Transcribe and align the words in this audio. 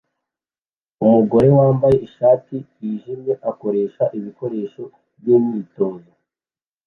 Umugore 1.03 1.47
wambaye 1.57 1.95
ishati 2.07 2.55
yijimye 2.81 3.33
akoresha 3.51 4.03
ibikoresho 4.17 4.81
by'imyitozo 5.19 6.09